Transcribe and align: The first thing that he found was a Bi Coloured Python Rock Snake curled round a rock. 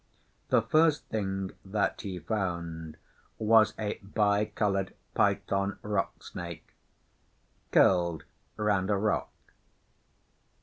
The 0.49 0.63
first 0.63 1.05
thing 1.09 1.51
that 1.63 2.01
he 2.01 2.17
found 2.17 2.97
was 3.37 3.75
a 3.77 3.99
Bi 4.01 4.45
Coloured 4.45 4.95
Python 5.13 5.77
Rock 5.83 6.23
Snake 6.23 6.73
curled 7.69 8.23
round 8.57 8.89
a 8.89 8.97
rock. 8.97 9.29